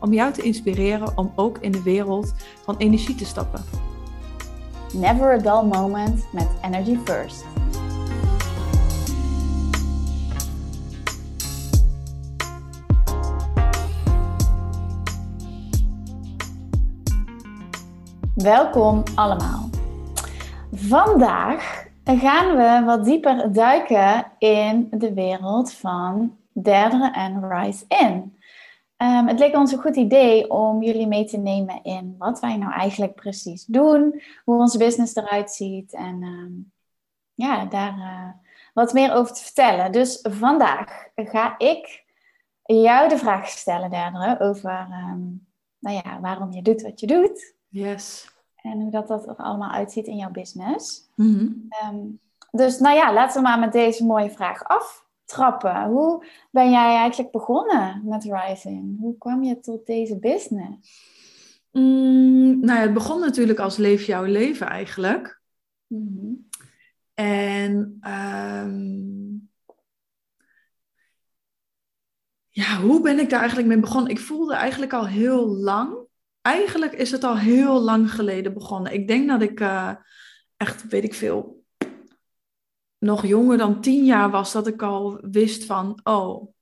om 0.00 0.12
jou 0.12 0.32
te 0.32 0.42
inspireren 0.42 1.18
om 1.18 1.32
ook 1.36 1.58
in 1.58 1.72
de 1.72 1.82
wereld 1.82 2.34
van 2.64 2.76
energie 2.76 3.14
te 3.14 3.24
stappen. 3.24 3.64
Never 4.92 5.32
a 5.32 5.38
dull 5.38 5.68
moment 5.68 6.24
met 6.32 6.48
Energy 6.62 6.98
First. 7.04 7.44
Welkom 18.34 19.02
allemaal. 19.14 19.68
Vandaag 20.72 21.86
gaan 22.04 22.56
we 22.56 22.82
wat 22.86 23.04
dieper 23.04 23.52
duiken 23.52 24.26
in 24.38 24.88
de 24.90 25.14
wereld 25.14 25.72
van 25.72 26.36
derde 26.52 27.10
en 27.12 27.48
Rise 27.48 27.84
In. 27.88 28.36
Um, 28.96 29.28
het 29.28 29.38
leek 29.38 29.54
ons 29.54 29.72
een 29.72 29.80
goed 29.80 29.96
idee 29.96 30.50
om 30.50 30.82
jullie 30.82 31.06
mee 31.06 31.24
te 31.24 31.36
nemen 31.36 31.82
in 31.82 32.14
wat 32.18 32.40
wij 32.40 32.56
nou 32.56 32.72
eigenlijk 32.72 33.14
precies 33.14 33.64
doen, 33.64 34.22
hoe 34.44 34.58
onze 34.58 34.78
business 34.78 35.16
eruit 35.16 35.50
ziet 35.50 35.92
en 35.92 36.22
um, 36.22 36.72
ja, 37.34 37.64
daar 37.64 37.98
uh, 37.98 38.28
wat 38.74 38.92
meer 38.92 39.12
over 39.12 39.34
te 39.34 39.42
vertellen. 39.42 39.92
Dus 39.92 40.18
vandaag 40.22 41.08
ga 41.14 41.58
ik 41.58 42.04
jou 42.64 43.08
de 43.08 43.18
vraag 43.18 43.48
stellen, 43.48 43.90
Derdere, 43.90 44.40
over 44.40 44.88
um, 45.10 45.46
nou 45.78 46.00
ja, 46.04 46.20
waarom 46.20 46.52
je 46.52 46.62
doet 46.62 46.82
wat 46.82 47.00
je 47.00 47.06
doet. 47.06 47.54
Yes. 47.68 48.32
En 48.56 48.80
hoe 48.80 48.90
dat, 48.90 49.08
dat 49.08 49.26
er 49.28 49.36
allemaal 49.36 49.70
uitziet 49.70 50.06
in 50.06 50.16
jouw 50.16 50.30
business. 50.30 51.10
Mm 51.14 51.68
dus 52.56 52.78
nou 52.78 52.96
ja, 52.96 53.12
laten 53.12 53.36
we 53.36 53.48
maar 53.48 53.58
met 53.58 53.72
deze 53.72 54.04
mooie 54.04 54.30
vraag 54.30 54.64
af 54.64 55.06
trappen. 55.24 55.84
Hoe 55.84 56.26
ben 56.50 56.70
jij 56.70 56.96
eigenlijk 56.96 57.32
begonnen 57.32 58.02
met 58.04 58.24
Rising? 58.24 58.98
Hoe 59.00 59.18
kwam 59.18 59.42
je 59.42 59.60
tot 59.60 59.86
deze 59.86 60.18
business? 60.18 61.12
Mm, 61.72 62.60
nou 62.60 62.78
ja, 62.78 62.84
het 62.84 62.94
begon 62.94 63.20
natuurlijk 63.20 63.58
als 63.58 63.76
Leef 63.76 64.06
jouw 64.06 64.24
leven 64.24 64.66
eigenlijk. 64.66 65.40
Mhm. 65.86 66.32
En 67.14 67.96
ehm, 68.00 69.04
ja, 72.48 72.80
hoe 72.80 73.00
ben 73.00 73.18
ik 73.18 73.30
daar 73.30 73.38
eigenlijk 73.38 73.68
mee 73.68 73.80
begonnen? 73.80 74.10
Ik 74.10 74.18
voelde 74.18 74.54
eigenlijk 74.54 74.92
al 74.92 75.06
heel 75.06 75.46
lang. 75.46 75.96
Eigenlijk 76.40 76.92
is 76.92 77.10
het 77.10 77.24
al 77.24 77.38
heel 77.38 77.80
lang 77.80 78.12
geleden 78.12 78.54
begonnen. 78.54 78.92
Ik 78.92 79.08
denk 79.08 79.28
dat 79.28 79.42
ik 79.42 79.60
uh, 79.60 79.94
echt, 80.56 80.88
weet 80.88 81.04
ik 81.04 81.14
veel, 81.14 81.63
nog 83.04 83.26
jonger 83.26 83.58
dan 83.58 83.80
tien 83.80 84.04
jaar 84.04 84.30
was, 84.30 84.52
dat 84.52 84.66
ik 84.66 84.82
al 84.82 85.18
wist 85.30 85.64
van, 85.64 86.00
oh, 86.02 86.54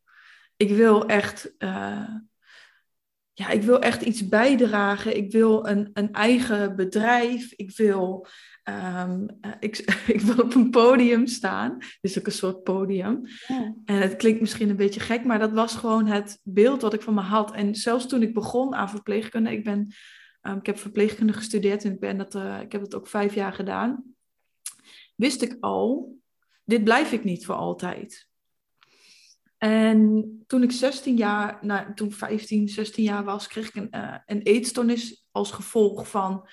ik 0.56 0.70
wil 0.70 1.06
echt, 1.06 1.54
uh, 1.58 2.08
ja, 3.32 3.48
ik 3.48 3.62
wil 3.62 3.80
echt 3.80 4.02
iets 4.02 4.28
bijdragen. 4.28 5.16
Ik 5.16 5.32
wil 5.32 5.66
een, 5.66 5.90
een 5.92 6.12
eigen 6.12 6.76
bedrijf. 6.76 7.52
Ik 7.52 7.76
wil, 7.76 8.26
um, 9.04 9.26
ik, 9.60 9.78
ik 10.14 10.20
wil 10.20 10.44
op 10.44 10.54
een 10.54 10.70
podium 10.70 11.26
staan. 11.26 11.78
Dus 12.00 12.18
ook 12.18 12.26
een 12.26 12.32
soort 12.32 12.62
podium. 12.62 13.20
Ja. 13.46 13.74
En 13.84 13.96
het 13.96 14.16
klinkt 14.16 14.40
misschien 14.40 14.70
een 14.70 14.76
beetje 14.76 15.00
gek, 15.00 15.24
maar 15.24 15.38
dat 15.38 15.52
was 15.52 15.74
gewoon 15.74 16.06
het 16.06 16.40
beeld 16.42 16.82
wat 16.82 16.94
ik 16.94 17.02
van 17.02 17.14
me 17.14 17.20
had. 17.20 17.52
En 17.52 17.74
zelfs 17.74 18.06
toen 18.06 18.22
ik 18.22 18.34
begon 18.34 18.74
aan 18.74 18.90
verpleegkunde, 18.90 19.50
ik 19.52 19.64
ben, 19.64 19.94
um, 20.42 20.56
ik 20.58 20.66
heb 20.66 20.78
verpleegkunde 20.78 21.32
gestudeerd 21.32 21.84
en 21.84 21.92
ik, 21.92 22.00
ben 22.00 22.18
dat, 22.18 22.34
uh, 22.34 22.60
ik 22.60 22.72
heb 22.72 22.80
het 22.80 22.94
ook 22.94 23.06
vijf 23.06 23.34
jaar 23.34 23.52
gedaan. 23.52 24.04
Wist 25.16 25.42
ik 25.42 25.56
al 25.60 26.20
dit 26.64 26.84
blijf 26.84 27.12
ik 27.12 27.24
niet 27.24 27.46
voor 27.46 27.54
altijd. 27.54 28.30
En 29.58 30.26
toen 30.46 30.62
ik 30.62 30.72
16 30.72 31.16
jaar, 31.16 31.58
nou, 31.60 31.94
toen 31.94 32.12
15, 32.12 32.68
16 32.68 33.04
jaar 33.04 33.24
was, 33.24 33.46
kreeg 33.46 33.68
ik 33.68 33.74
een, 33.74 33.88
uh, 33.90 34.14
een 34.26 34.42
eetstoornis 34.42 35.26
als 35.30 35.50
gevolg 35.50 36.08
van 36.08 36.48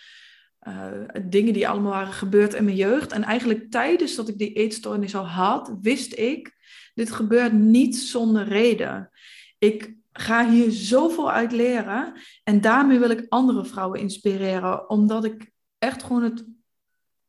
uh, 0.68 1.04
dingen 1.26 1.54
die 1.54 1.68
allemaal 1.68 1.92
waren 1.92 2.14
gebeurd 2.14 2.54
in 2.54 2.64
mijn 2.64 2.76
jeugd. 2.76 3.12
En 3.12 3.24
eigenlijk 3.24 3.72
tijdens 3.72 4.16
dat 4.16 4.30
ik 4.30 4.38
die 4.38 4.54
eetstoornis 4.54 5.16
al 5.16 5.28
had, 5.28 5.76
wist 5.82 6.18
ik, 6.18 6.58
dit 6.94 7.12
gebeurt 7.12 7.54
niet 7.54 7.98
zonder 7.98 8.44
reden. 8.48 9.10
Ik 9.58 9.96
ga 10.12 10.50
hier 10.50 10.72
zoveel 10.72 11.32
uit 11.32 11.52
leren 11.52 12.14
en 12.44 12.62
daarmee 12.62 13.00
wil 13.00 13.10
ik 13.10 13.26
andere 13.30 13.66
vrouwen 13.66 14.00
inspireren, 14.00 14.90
omdat 14.90 15.26
ik 15.26 15.52
echt 15.78 16.04
gewoon 16.04 16.24
het, 16.24 16.46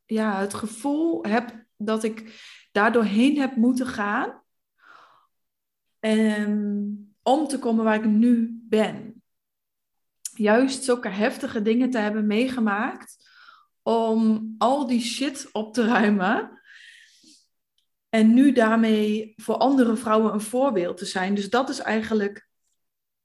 ja, 0.05 0.39
het 0.39 0.53
gevoel 0.53 1.23
heb 1.23 1.65
dat 1.77 2.03
ik 2.03 2.39
daardoorheen 2.71 3.37
heb 3.37 3.55
moeten 3.55 3.87
gaan. 3.87 4.41
Um, 5.99 7.15
om 7.23 7.47
te 7.47 7.59
komen 7.59 7.83
waar 7.83 7.95
ik 7.95 8.05
nu 8.05 8.61
ben. 8.69 9.23
Juist 10.33 10.83
zulke 10.83 11.09
heftige 11.09 11.61
dingen 11.61 11.89
te 11.89 11.97
hebben 11.97 12.27
meegemaakt. 12.27 13.29
Om 13.83 14.55
al 14.57 14.87
die 14.87 15.01
shit 15.01 15.49
op 15.51 15.73
te 15.73 15.85
ruimen. 15.85 16.61
En 18.09 18.33
nu 18.33 18.51
daarmee 18.51 19.33
voor 19.35 19.55
andere 19.55 19.95
vrouwen 19.95 20.33
een 20.33 20.41
voorbeeld 20.41 20.97
te 20.97 21.05
zijn. 21.05 21.35
Dus 21.35 21.49
dat 21.49 21.69
is 21.69 21.79
eigenlijk 21.79 22.49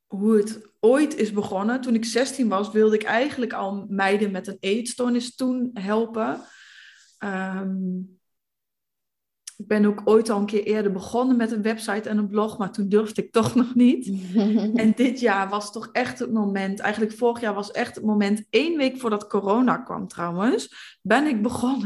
hoe 0.06 0.36
het 0.36 0.70
ooit 0.80 1.16
is 1.16 1.32
begonnen. 1.32 1.80
Toen 1.80 1.94
ik 1.94 2.04
16 2.04 2.48
was, 2.48 2.70
wilde 2.70 2.94
ik 2.94 3.02
eigenlijk 3.02 3.52
al 3.52 3.86
meiden 3.88 4.30
met 4.30 4.46
een 4.46 4.56
eetstoornis 4.60 5.34
toen 5.34 5.70
helpen. 5.72 6.40
Um, 7.18 8.15
ik 9.56 9.66
ben 9.66 9.84
ook 9.84 10.02
ooit 10.04 10.30
al 10.30 10.38
een 10.38 10.46
keer 10.46 10.64
eerder 10.64 10.92
begonnen 10.92 11.36
met 11.36 11.52
een 11.52 11.62
website 11.62 12.08
en 12.08 12.18
een 12.18 12.28
blog, 12.28 12.58
maar 12.58 12.72
toen 12.72 12.88
durfde 12.88 13.22
ik 13.22 13.32
toch 13.32 13.54
nog 13.54 13.74
niet. 13.74 14.12
en 14.82 14.92
dit 14.96 15.20
jaar 15.20 15.48
was 15.48 15.72
toch 15.72 15.88
echt 15.92 16.18
het 16.18 16.32
moment, 16.32 16.80
eigenlijk 16.80 17.12
vorig 17.12 17.40
jaar 17.40 17.54
was 17.54 17.70
echt 17.70 17.94
het 17.94 18.04
moment, 18.04 18.46
één 18.50 18.76
week 18.76 18.96
voordat 18.96 19.26
corona 19.26 19.76
kwam 19.76 20.08
trouwens, 20.08 20.98
ben 21.02 21.26
ik 21.26 21.42
begonnen 21.42 21.84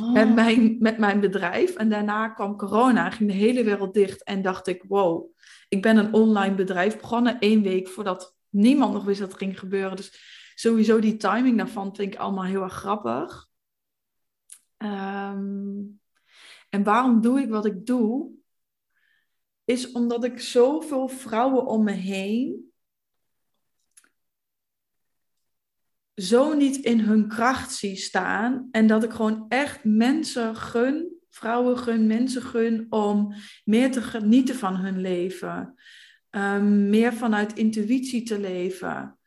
Oh. 0.00 0.12
met, 0.12 0.34
mijn, 0.34 0.76
met 0.78 0.98
mijn 0.98 1.20
bedrijf. 1.20 1.74
En 1.74 1.88
daarna 1.88 2.28
kwam 2.28 2.56
corona, 2.56 3.10
ging 3.10 3.30
de 3.30 3.36
hele 3.36 3.64
wereld 3.64 3.94
dicht 3.94 4.24
en 4.24 4.42
dacht 4.42 4.66
ik, 4.66 4.84
wow, 4.88 5.30
ik 5.68 5.82
ben 5.82 5.96
een 5.96 6.12
online 6.12 6.54
bedrijf 6.54 7.00
begonnen, 7.00 7.38
één 7.38 7.62
week 7.62 7.88
voordat 7.88 8.36
niemand 8.48 8.92
nog 8.92 9.04
wist 9.04 9.20
dat 9.20 9.28
het 9.28 9.38
ging 9.38 9.58
gebeuren. 9.58 9.96
Dus 9.96 10.20
sowieso 10.54 10.98
die 10.98 11.16
timing 11.16 11.56
daarvan 11.56 11.96
vind 11.96 12.14
ik 12.14 12.20
allemaal 12.20 12.44
heel 12.44 12.62
erg 12.62 12.72
grappig. 12.72 13.48
Um, 14.78 16.00
en 16.76 16.82
waarom 16.82 17.20
doe 17.20 17.40
ik 17.40 17.48
wat 17.48 17.66
ik 17.66 17.86
doe? 17.86 18.30
Is 19.64 19.92
omdat 19.92 20.24
ik 20.24 20.40
zoveel 20.40 21.08
vrouwen 21.08 21.66
om 21.66 21.84
me 21.84 21.92
heen 21.92 22.72
zo 26.14 26.54
niet 26.54 26.76
in 26.76 27.00
hun 27.00 27.28
kracht 27.28 27.72
zie 27.72 27.96
staan. 27.96 28.68
En 28.70 28.86
dat 28.86 29.04
ik 29.04 29.10
gewoon 29.10 29.44
echt 29.48 29.84
mensen 29.84 30.56
gun, 30.56 31.18
vrouwen 31.30 31.78
gun, 31.78 32.06
mensen 32.06 32.42
gun 32.42 32.86
om 32.88 33.34
meer 33.64 33.90
te 33.90 34.02
genieten 34.02 34.54
van 34.54 34.76
hun 34.76 35.00
leven. 35.00 35.74
Um, 36.30 36.88
meer 36.88 37.12
vanuit 37.12 37.52
intuïtie 37.52 38.22
te 38.22 38.40
leven. 38.40 39.18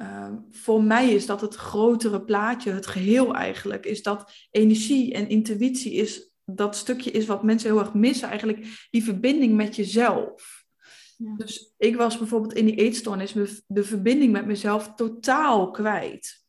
Um, 0.00 0.46
voor 0.50 0.82
mij 0.82 1.10
is 1.12 1.26
dat 1.26 1.40
het 1.40 1.54
grotere 1.54 2.24
plaatje, 2.24 2.70
het 2.70 2.86
geheel 2.86 3.34
eigenlijk, 3.34 3.86
is 3.86 4.02
dat 4.02 4.32
energie 4.50 5.14
en 5.14 5.28
intuïtie 5.28 5.92
is 5.92 6.35
dat 6.46 6.76
stukje 6.76 7.10
is 7.10 7.26
wat 7.26 7.42
mensen 7.42 7.70
heel 7.70 7.78
erg 7.78 7.94
missen, 7.94 8.28
eigenlijk 8.28 8.86
die 8.90 9.04
verbinding 9.04 9.54
met 9.54 9.76
jezelf. 9.76 10.64
Ja. 11.16 11.34
Dus 11.36 11.74
ik 11.78 11.96
was 11.96 12.18
bijvoorbeeld 12.18 12.54
in 12.54 12.64
die 12.64 12.74
eetstoornis 12.74 13.32
de 13.66 13.84
verbinding 13.84 14.32
met 14.32 14.46
mezelf 14.46 14.94
totaal 14.94 15.70
kwijt. 15.70 16.44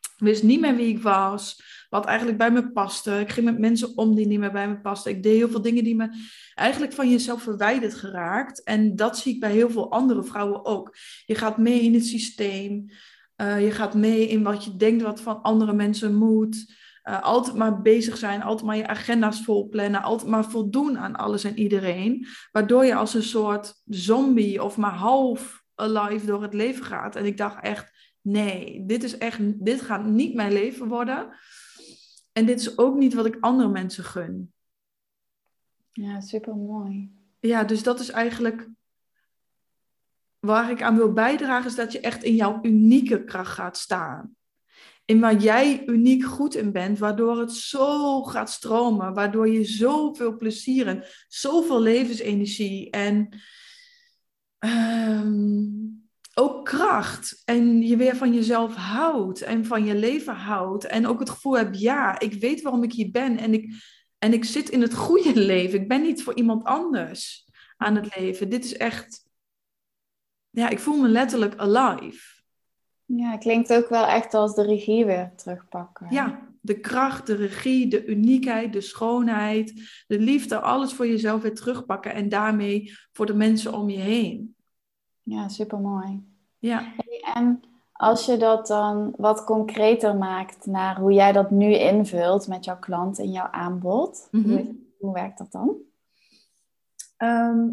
Ik 0.00 0.26
wist 0.26 0.42
niet 0.42 0.60
meer 0.60 0.76
wie 0.76 0.88
ik 0.88 1.02
was, 1.02 1.62
wat 1.88 2.06
eigenlijk 2.06 2.38
bij 2.38 2.50
me 2.50 2.72
paste. 2.72 3.20
Ik 3.20 3.30
ging 3.30 3.46
met 3.46 3.58
mensen 3.58 3.96
om 3.96 4.14
die 4.14 4.26
niet 4.26 4.38
meer 4.38 4.52
bij 4.52 4.68
me 4.68 4.80
pasten. 4.80 5.10
Ik 5.10 5.22
deed 5.22 5.36
heel 5.36 5.48
veel 5.48 5.62
dingen 5.62 5.84
die 5.84 5.96
me 5.96 6.08
eigenlijk 6.54 6.92
van 6.92 7.10
jezelf 7.10 7.42
verwijderd 7.42 7.94
geraakt. 7.94 8.62
En 8.62 8.96
dat 8.96 9.18
zie 9.18 9.34
ik 9.34 9.40
bij 9.40 9.52
heel 9.52 9.70
veel 9.70 9.90
andere 9.90 10.24
vrouwen 10.24 10.64
ook. 10.64 10.96
Je 11.26 11.34
gaat 11.34 11.58
mee 11.58 11.80
in 11.80 11.94
het 11.94 12.06
systeem. 12.06 12.90
Uh, 13.36 13.64
je 13.64 13.70
gaat 13.70 13.94
mee 13.94 14.28
in 14.28 14.42
wat 14.42 14.64
je 14.64 14.76
denkt 14.76 15.02
wat 15.02 15.20
van 15.20 15.42
andere 15.42 15.72
mensen 15.72 16.14
moet. 16.14 16.74
Uh, 17.08 17.22
altijd 17.22 17.56
maar 17.56 17.82
bezig 17.82 18.16
zijn, 18.16 18.42
altijd 18.42 18.66
maar 18.66 18.76
je 18.76 18.86
agenda's 18.86 19.44
vol 19.44 19.68
plannen, 19.68 20.02
altijd 20.02 20.30
maar 20.30 20.44
voldoen 20.44 20.98
aan 20.98 21.16
alles 21.16 21.44
en 21.44 21.58
iedereen. 21.58 22.26
Waardoor 22.52 22.84
je 22.84 22.94
als 22.94 23.14
een 23.14 23.22
soort 23.22 23.82
zombie 23.84 24.62
of 24.62 24.76
maar 24.76 24.94
half 24.94 25.64
alive 25.74 26.26
door 26.26 26.42
het 26.42 26.54
leven 26.54 26.84
gaat. 26.84 27.16
En 27.16 27.26
ik 27.26 27.36
dacht 27.36 27.62
echt, 27.62 28.16
nee, 28.20 28.86
dit 28.86 29.02
is 29.02 29.18
echt, 29.18 29.64
dit 29.64 29.80
gaat 29.80 30.04
niet 30.04 30.34
mijn 30.34 30.52
leven 30.52 30.88
worden. 30.88 31.28
En 32.32 32.46
dit 32.46 32.60
is 32.60 32.78
ook 32.78 32.96
niet 32.96 33.14
wat 33.14 33.26
ik 33.26 33.36
andere 33.40 33.68
mensen 33.68 34.04
gun. 34.04 34.52
Ja, 35.92 36.20
super 36.20 36.54
mooi. 36.54 37.12
Ja, 37.40 37.64
dus 37.64 37.82
dat 37.82 38.00
is 38.00 38.10
eigenlijk 38.10 38.68
waar 40.38 40.70
ik 40.70 40.82
aan 40.82 40.96
wil 40.96 41.12
bijdragen, 41.12 41.66
is 41.66 41.76
dat 41.76 41.92
je 41.92 42.00
echt 42.00 42.22
in 42.22 42.34
jouw 42.34 42.58
unieke 42.62 43.24
kracht 43.24 43.52
gaat 43.52 43.76
staan. 43.76 44.35
In 45.06 45.20
waar 45.20 45.36
jij 45.36 45.86
uniek 45.86 46.24
goed 46.24 46.54
in 46.54 46.72
bent, 46.72 46.98
waardoor 46.98 47.38
het 47.38 47.52
zo 47.52 48.22
gaat 48.22 48.50
stromen, 48.50 49.14
waardoor 49.14 49.48
je 49.48 49.64
zoveel 49.64 50.36
plezier 50.36 50.86
en 50.86 51.04
zoveel 51.28 51.80
levensenergie 51.80 52.90
en 52.90 53.38
ehm, 54.58 55.64
ook 56.34 56.64
kracht 56.64 57.42
en 57.44 57.82
je 57.82 57.96
weer 57.96 58.16
van 58.16 58.34
jezelf 58.34 58.74
houdt 58.74 59.42
en 59.42 59.64
van 59.64 59.84
je 59.84 59.94
leven 59.94 60.34
houdt 60.34 60.84
en 60.84 61.06
ook 61.06 61.18
het 61.18 61.30
gevoel 61.30 61.56
hebt, 61.56 61.80
ja, 61.80 62.20
ik 62.20 62.32
weet 62.32 62.62
waarom 62.62 62.82
ik 62.82 62.92
hier 62.92 63.10
ben 63.10 63.38
en 63.38 63.52
ik, 63.54 63.74
en 64.18 64.32
ik 64.32 64.44
zit 64.44 64.68
in 64.68 64.80
het 64.80 64.94
goede 64.94 65.36
leven. 65.40 65.80
Ik 65.80 65.88
ben 65.88 66.02
niet 66.02 66.22
voor 66.22 66.34
iemand 66.36 66.64
anders 66.64 67.48
aan 67.76 67.96
het 67.96 68.16
leven. 68.16 68.48
Dit 68.48 68.64
is 68.64 68.76
echt 68.76 69.26
ja, 70.56 70.68
ik 70.68 70.78
voel 70.78 70.96
me 70.96 71.08
letterlijk 71.08 71.56
alive. 71.56 72.35
Ja, 73.06 73.36
klinkt 73.36 73.72
ook 73.72 73.88
wel 73.88 74.04
echt 74.06 74.34
als 74.34 74.54
de 74.54 74.62
regie 74.62 75.04
weer 75.04 75.32
terugpakken. 75.36 76.06
Ja, 76.10 76.48
de 76.60 76.80
kracht, 76.80 77.26
de 77.26 77.34
regie, 77.34 77.88
de 77.88 78.04
uniekheid, 78.06 78.72
de 78.72 78.80
schoonheid, 78.80 79.72
de 80.06 80.18
liefde, 80.18 80.60
alles 80.60 80.92
voor 80.92 81.06
jezelf 81.06 81.42
weer 81.42 81.54
terugpakken 81.54 82.14
en 82.14 82.28
daarmee 82.28 82.92
voor 83.12 83.26
de 83.26 83.34
mensen 83.34 83.74
om 83.74 83.90
je 83.90 83.98
heen. 83.98 84.54
Ja, 85.22 85.48
supermooi. 85.48 86.22
Ja. 86.58 86.92
En 87.34 87.60
als 87.92 88.26
je 88.26 88.36
dat 88.36 88.66
dan 88.66 89.14
wat 89.16 89.44
concreter 89.44 90.16
maakt 90.16 90.66
naar 90.66 91.00
hoe 91.00 91.12
jij 91.12 91.32
dat 91.32 91.50
nu 91.50 91.74
invult 91.74 92.48
met 92.48 92.64
jouw 92.64 92.78
klant 92.78 93.18
en 93.18 93.30
jouw 93.30 93.48
aanbod, 93.50 94.28
hoe, 94.30 94.40
Mhm. 94.40 94.64
hoe 94.98 95.12
werkt 95.12 95.38
dat 95.38 95.52
dan? 95.52 95.76
Ehm, 97.16 97.68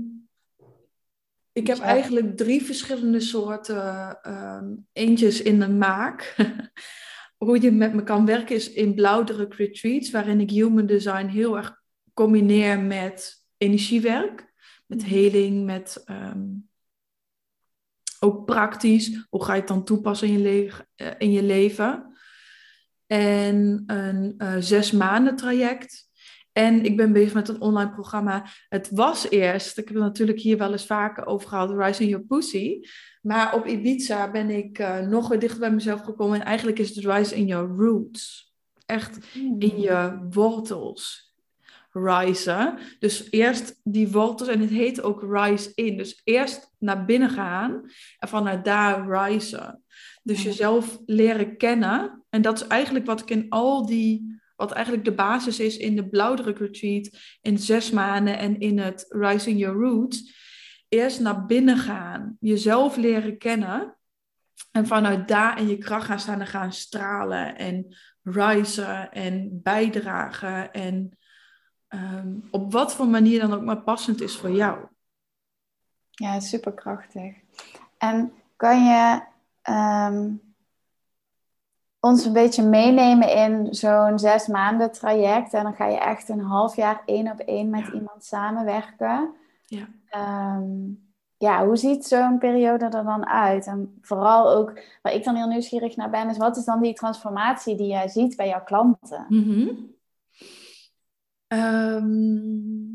ik 1.53 1.67
heb 1.67 1.77
Ja. 1.77 1.83
eigenlijk 1.83 2.37
drie 2.37 2.63
verschillende 2.63 3.19
soorten 3.19 4.17
ehm, 4.21 4.73
eentjes 4.93 5.41
in 5.41 5.59
de 5.59 5.69
maak. 5.69 6.35
Hoe 7.37 7.61
je 7.61 7.71
met 7.71 7.93
me 7.93 8.03
kan 8.03 8.25
werken 8.25 8.55
is 8.55 8.71
in 8.73 8.93
blauwdruk 8.95 9.53
retreats, 9.53 10.11
waarin 10.11 10.39
ik 10.39 10.49
human 10.49 10.85
design 10.85 11.25
heel 11.25 11.57
erg 11.57 11.81
combineer 12.13 12.79
met 12.79 13.45
energiewerk, 13.57 14.53
met 14.85 15.01
Mhm. 15.01 15.09
heling, 15.09 15.65
met 15.65 16.01
ehm, 16.05 16.43
ook 18.19 18.45
praktisch. 18.45 19.25
Hoe 19.29 19.43
ga 19.43 19.53
je 19.53 19.59
het 19.59 19.67
dan 19.67 19.83
toepassen 19.83 20.27
in 20.27 20.33
je, 20.33 20.39
le- 20.39 20.85
eh, 20.95 21.11
in 21.17 21.31
je 21.31 21.43
leven? 21.43 22.17
En 23.07 23.83
een 23.87 24.33
eh, 24.37 24.55
zes 24.59 24.91
maanden 24.91 25.35
traject. 25.35 26.09
En 26.53 26.85
ik 26.85 26.97
ben 26.97 27.13
bezig 27.13 27.33
met 27.33 27.47
een 27.47 27.61
online 27.61 27.91
programma. 27.91 28.45
Het 28.69 28.89
was 28.91 29.29
eerst, 29.29 29.77
ik 29.77 29.87
heb 29.87 29.95
het 29.95 30.03
natuurlijk 30.03 30.39
hier 30.39 30.57
wel 30.57 30.71
eens 30.71 30.85
vaker 30.85 31.25
over 31.25 31.47
gehad, 31.47 31.71
Rising 31.71 32.09
Your 32.09 32.25
Pussy. 32.25 32.79
Maar 33.21 33.53
op 33.53 33.67
Ibiza 33.67 34.31
ben 34.31 34.49
ik 34.49 34.79
eh, 34.79 34.99
nog 34.99 35.27
weer 35.27 35.39
dichter 35.39 35.59
bij 35.59 35.71
mezelf 35.71 36.01
gekomen. 36.01 36.39
En 36.39 36.45
eigenlijk 36.45 36.79
is 36.79 36.95
het 36.95 37.05
Rise 37.05 37.35
in 37.35 37.45
Your 37.45 37.75
Roots. 37.75 38.53
Echt 38.85 39.17
in 39.59 39.79
je 39.79 40.27
wortels 40.29 41.33
risen. 41.93 42.77
Dus 42.99 43.27
eerst 43.31 43.79
die 43.83 44.07
wortels, 44.07 44.49
en 44.49 44.59
het 44.59 44.69
heet 44.69 45.01
ook 45.01 45.25
rise 45.31 45.71
in. 45.75 45.97
Dus 45.97 46.21
eerst 46.23 46.71
naar 46.79 47.05
binnen 47.05 47.29
gaan 47.29 47.81
en 48.19 48.27
vanuit 48.27 48.65
daar 48.65 49.07
risen. 49.07 49.83
Dus 50.23 50.43
jezelf 50.43 50.99
leren 51.05 51.57
kennen. 51.57 52.23
En 52.29 52.41
dat 52.41 52.61
is 52.61 52.67
eigenlijk 52.67 53.05
wat 53.05 53.21
ik 53.21 53.29
in 53.29 53.45
al 53.49 53.85
die, 53.85 54.32
wat 54.55 54.71
eigenlijk 54.71 55.05
de 55.05 55.13
basis 55.13 55.59
is 55.59 55.77
in 55.77 55.95
de 55.95 56.09
blauwdruk 56.09 56.57
retreat, 56.57 57.09
in 57.41 57.57
zes 57.57 57.91
maanden 57.91 58.37
en 58.37 58.59
in 58.59 58.79
het 58.79 59.05
Rising 59.09 59.59
Your 59.59 59.79
Roots. 59.79 60.41
Eerst 60.89 61.19
naar 61.19 61.45
binnen 61.45 61.77
gaan, 61.77 62.37
jezelf 62.39 62.95
leren 62.95 63.37
kennen. 63.37 63.97
En 64.71 64.87
vanuit 64.87 65.27
daar 65.27 65.59
in 65.59 65.67
je 65.67 65.77
kracht 65.77 66.05
gaan 66.05 66.19
staan 66.19 66.39
en 66.39 66.47
gaan 66.47 66.73
stralen 66.73 67.57
en 67.57 67.95
risen 68.23 69.11
en 69.11 69.59
bijdragen. 69.63 70.71
En 70.71 71.17
ehm, 71.87 72.35
op 72.51 72.71
wat 72.71 72.95
voor 72.95 73.07
manier 73.07 73.39
dan 73.39 73.53
ook 73.53 73.63
maar 73.63 73.81
passend 73.81 74.21
is 74.21 74.37
voor 74.37 74.51
jou. 74.51 74.87
Ja, 76.09 76.39
superkrachtig. 76.39 77.35
En 77.97 78.33
kan 78.55 78.85
je 78.85 79.21
ehm, 79.61 80.31
ons 82.03 82.25
een 82.25 82.33
beetje 82.33 82.63
meenemen 82.63 83.35
in 83.35 83.73
zo'n 83.73 84.19
zes 84.19 84.47
maanden 84.47 84.91
traject? 84.91 85.53
En 85.53 85.63
dan 85.63 85.73
ga 85.75 85.85
je 85.85 85.97
echt 85.97 86.29
een 86.29 86.39
half 86.39 86.75
jaar 86.75 87.01
één 87.05 87.31
op 87.31 87.39
één 87.39 87.69
met 87.69 87.85
Ja. 87.85 87.91
iemand 87.93 88.23
samenwerken. 88.23 89.33
Ja. 89.65 89.87
Ehm, 90.09 90.71
ja, 91.37 91.65
hoe 91.65 91.75
ziet 91.77 92.05
zo'n 92.05 92.37
periode 92.37 92.85
er 92.85 93.03
dan 93.03 93.25
uit? 93.27 93.65
En 93.67 93.97
vooral 94.01 94.49
ook, 94.55 94.79
waar 95.01 95.13
ik 95.13 95.23
dan 95.23 95.35
heel 95.35 95.47
nieuwsgierig 95.47 95.95
naar 95.95 96.09
ben, 96.09 96.29
is 96.29 96.37
wat 96.37 96.57
is 96.57 96.65
dan 96.65 96.81
die 96.81 96.93
transformatie 96.93 97.75
die 97.75 97.87
jij 97.87 98.07
ziet 98.07 98.35
bij 98.35 98.47
jouw 98.47 98.63
klanten? 98.63 99.25
Mhm. 99.29 99.67
Ehm, 101.47 102.92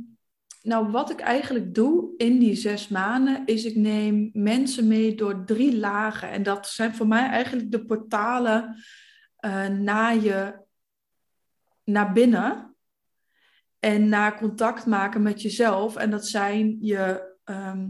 nou, 0.62 0.90
wat 0.90 1.10
ik 1.10 1.20
eigenlijk 1.20 1.74
doe 1.74 2.14
in 2.16 2.38
die 2.38 2.54
zes 2.54 2.88
maanden, 2.88 3.42
is 3.46 3.64
ik 3.64 3.76
neem 3.76 4.30
mensen 4.32 4.86
mee 4.86 5.14
door 5.14 5.44
drie 5.44 5.78
lagen. 5.78 6.30
En 6.30 6.42
dat 6.42 6.68
zijn 6.68 6.94
voor 6.94 7.06
mij 7.06 7.28
eigenlijk 7.28 7.70
de 7.70 7.84
portalen 7.84 8.82
eh, 9.36 9.68
naar 9.68 10.16
je, 10.16 10.60
naar 11.84 12.12
binnen. 12.12 12.76
En 13.78 14.08
naar 14.08 14.38
contact 14.38 14.86
maken 14.86 15.22
met 15.22 15.42
jezelf. 15.42 15.96
En 15.96 16.10
dat 16.10 16.26
zijn 16.26 16.76
je 16.80 17.34
ehm, 17.44 17.86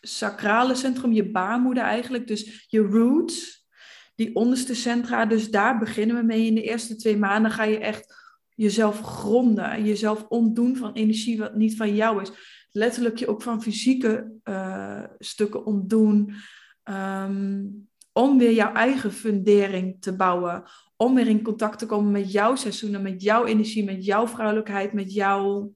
sacrale 0.00 0.74
centrum, 0.74 1.12
je 1.12 1.30
baarmoeder 1.30 1.82
eigenlijk. 1.82 2.26
Dus 2.26 2.66
je 2.68 2.80
roots, 2.80 3.66
die 4.14 4.34
onderste 4.34 4.74
centra. 4.74 5.26
Dus 5.26 5.50
daar 5.50 5.78
beginnen 5.78 6.16
we 6.16 6.22
mee. 6.22 6.46
In 6.46 6.54
de 6.54 6.62
eerste 6.62 6.96
twee 6.96 7.16
maanden 7.16 7.50
ga 7.50 7.62
je 7.62 7.78
echt 7.78 8.21
jezelf 8.54 9.00
gronden. 9.00 9.84
Jezelf 9.84 10.26
ontdoen 10.28 10.76
van 10.76 10.92
energie 10.92 11.38
wat 11.38 11.54
niet 11.54 11.76
van 11.76 11.94
jou 11.94 12.22
is. 12.22 12.32
Letterlijk 12.70 13.18
je 13.18 13.26
ook 13.26 13.42
van 13.42 13.62
fysieke 13.62 14.32
eh, 14.42 15.04
stukken 15.18 15.66
ontdoen. 15.66 16.34
ehm, 16.82 17.64
om 18.12 18.38
weer 18.38 18.52
jouw 18.52 18.72
eigen 18.72 19.12
fundering 19.12 19.96
te 20.00 20.16
bouwen. 20.16 20.64
Om 20.96 21.14
weer 21.14 21.26
in 21.26 21.42
contact 21.42 21.78
te 21.78 21.86
komen 21.86 22.10
met 22.12 22.32
jouw 22.32 22.56
seizoenen, 22.56 23.02
met 23.02 23.22
jouw 23.22 23.44
energie, 23.44 23.84
met 23.84 24.04
jouw 24.04 24.26
vrouwelijkheid, 24.26 24.92
met 24.92 25.12
jouw 25.12 25.74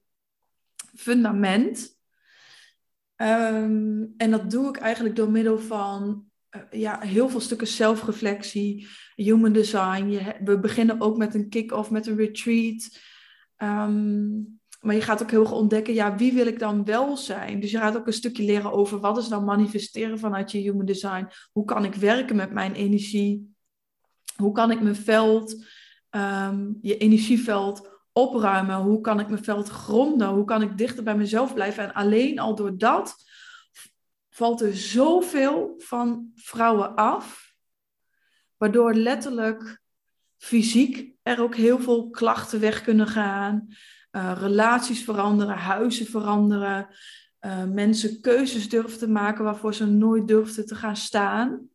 fundament. 0.95 1.99
Ehm, 3.17 4.05
en 4.17 4.31
dat 4.31 4.51
doe 4.51 4.69
ik 4.69 4.77
eigenlijk 4.77 5.17
door 5.17 5.31
middel 5.31 5.59
van 5.59 6.25
ja, 6.71 7.01
heel 7.01 7.29
veel 7.29 7.41
stukken 7.41 7.67
zelfreflectie, 7.67 8.89
human 9.15 9.53
design. 9.53 10.07
Je, 10.07 10.37
we 10.45 10.59
beginnen 10.59 11.01
ook 11.01 11.17
met 11.17 11.35
een 11.35 11.49
kick-off, 11.49 11.91
met 11.91 12.07
een 12.07 12.17
retreat. 12.17 12.99
Ehm, 13.57 14.29
maar 14.81 14.95
je 14.95 15.01
gaat 15.01 15.23
ook 15.23 15.31
heel 15.31 15.41
erg 15.41 15.53
ontdekken, 15.53 15.95
ja, 15.95 16.17
wie 16.17 16.33
wil 16.33 16.47
ik 16.47 16.59
dan 16.59 16.85
wel 16.85 17.17
zijn? 17.17 17.61
Dus 17.61 17.71
je 17.71 17.79
gaat 17.79 17.97
ook 17.97 18.07
een 18.07 18.13
stukje 18.13 18.45
leren 18.45 18.73
over 18.73 19.01
wat 19.01 19.19
is 19.19 19.29
dan 19.29 19.45
manifesteren 19.45 20.19
vanuit 20.19 20.53
je 20.53 20.59
human 20.59 20.87
design. 20.87 21.29
Hoe 21.53 21.65
kan 21.65 21.85
ik 21.85 21.95
werken 21.95 22.37
met 22.37 22.53
mijn 22.53 22.75
energie? 22.75 23.55
Hoe 24.37 24.53
kan 24.53 24.71
ik 24.71 24.81
mijn 24.81 24.97
veld, 24.97 25.65
ehm, 26.11 26.73
je 26.81 26.97
energieveld 26.97 27.89
opruimen? 28.13 28.77
Hoe 28.77 29.01
kan 29.01 29.21
ik 29.21 29.29
mijn 29.29 29.45
veld 29.45 29.69
gronden? 29.69 30.29
Hoe 30.29 30.45
kan 30.45 30.63
ik 30.63 30.79
dichter 30.79 31.05
bij 31.05 31.17
mezelf 31.17 31.55
blijven? 31.55 31.85
En 31.85 31.95
alleen 31.95 32.39
al 32.39 32.55
door 32.55 32.79
dat 32.79 33.25
valt 34.37 34.61
er 34.61 34.77
zoveel 34.77 35.75
van 35.79 36.31
vrouwen 36.35 36.95
af, 36.95 37.55
waardoor 38.57 38.95
letterlijk 38.95 39.83
fysiek 40.37 41.15
er 41.23 41.41
ook 41.41 41.55
heel 41.55 41.79
veel 41.79 42.11
klachten 42.11 42.61
weg 42.61 42.83
kunnen 42.83 43.07
gaan, 43.07 43.69
eh, 44.11 44.37
relaties 44.41 45.05
veranderen, 45.05 45.57
huizen 45.57 46.07
veranderen, 46.07 46.89
eh, 47.39 47.65
mensen 47.65 48.21
keuzes 48.21 48.69
durven 48.69 48.99
te 48.99 49.09
maken 49.09 49.45
waarvoor 49.45 49.75
ze 49.75 49.87
nooit 49.87 50.29
durfden 50.29 50.67
te 50.67 50.75
gaan 50.75 50.97
staan, 50.97 51.69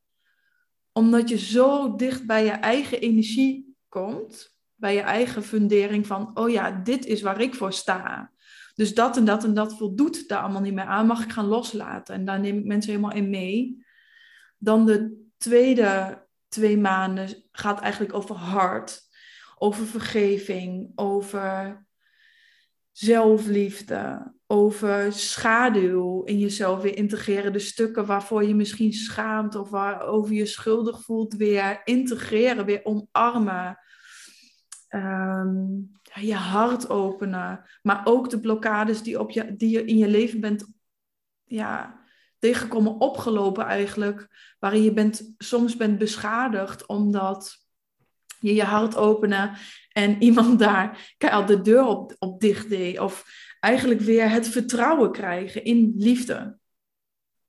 omdat 0.92 1.30
je 1.30 1.38
zo 1.38 1.96
dicht 1.96 2.26
bij 2.26 2.44
je 2.44 2.52
eigen 2.52 3.00
energie 3.00 3.76
komt, 3.90 4.56
bij 4.76 4.94
je 4.94 5.02
eigen 5.02 5.44
fundering 5.44 6.08
van, 6.08 6.32
oh 6.34 6.50
ja, 6.50 6.72
dit 6.72 7.06
is 7.06 7.22
waar 7.22 7.42
ik 7.42 7.56
voor 7.56 7.74
sta. 7.74 8.32
Dus 8.76 8.94
dat 8.94 9.18
en 9.18 9.26
dat 9.26 9.44
en 9.44 9.54
dat 9.54 9.78
voldoet 9.78 10.28
daar 10.28 10.42
allemaal 10.42 10.62
niet 10.62 10.74
meer 10.74 10.86
aan, 10.86 11.08
mag 11.08 11.24
ik 11.24 11.32
gaan 11.32 11.46
loslaten. 11.46 12.16
En 12.16 12.26
daar 12.26 12.40
neem 12.40 12.58
ik 12.58 12.66
mensen 12.66 12.92
helemaal 12.92 13.16
in 13.16 13.30
mee. 13.30 13.86
Dan 14.58 14.86
de 14.86 15.30
tweede 15.38 16.26
twee 16.48 16.78
maanden 16.78 17.44
gaat 17.52 17.80
eigenlijk 17.80 18.14
over 18.14 18.36
hart, 18.36 19.02
over 19.58 19.86
vergeving, 19.86 20.92
over 20.96 21.86
zelfliefde, 22.92 24.34
over 24.48 25.14
schaduw 25.14 26.24
in 26.24 26.40
jezelf 26.40 26.82
weer 26.82 26.98
integreren. 26.98 27.54
De 27.54 27.60
stukken 27.60 28.06
waarvoor 28.06 28.44
je 28.44 28.56
misschien 28.56 28.94
schaamt 28.94 29.56
of 29.56 29.70
waarover 29.70 30.34
je 30.34 30.46
schuldig 30.46 31.02
voelt, 31.04 31.36
weer 31.36 31.82
integreren, 31.84 32.66
weer 32.66 32.82
omarmen. 32.84 33.78
Ehm, 34.92 35.80
je 36.14 36.34
hart 36.34 36.90
openen. 36.90 37.64
Maar 37.82 38.02
ook 38.04 38.30
de 38.30 38.40
blokkades 38.40 39.02
die, 39.02 39.20
op 39.20 39.32
je, 39.32 39.56
die 39.56 39.70
je 39.70 39.86
in 39.86 39.98
je 39.98 40.08
leven 40.08 40.40
bent 40.40 40.66
ja, 41.44 42.00
tegengekomen, 42.40 43.00
opgelopen 43.00 43.66
eigenlijk. 43.66 44.28
Waarin 44.60 44.84
je 44.84 44.94
bent, 44.94 45.34
soms 45.38 45.76
bent 45.76 45.98
beschadigd 45.98 46.86
omdat 46.88 47.66
je 48.40 48.54
je 48.54 48.64
hart 48.64 48.96
openen 48.96 49.58
en 49.92 50.22
iemand 50.28 50.60
daar 50.60 51.16
al 51.18 51.46
de 51.46 51.62
deur 51.62 51.86
op, 51.86 52.16
op 52.20 52.40
dicht 52.40 52.70
deed. 52.70 53.00
Of 53.00 53.26
eigenlijk 53.60 54.02
weer 54.02 54.30
het 54.30 54.48
vertrouwen 54.48 55.12
krijgen 55.12 55.64
in 55.64 55.94
liefde. 55.98 56.58